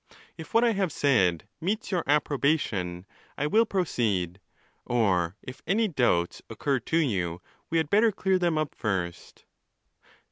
[0.35, 3.05] If what I have said meets your approbation,
[3.37, 4.39] I will proceed;
[4.83, 7.39] or if any doubts occur to you,
[7.69, 9.45] we had better clear them up first.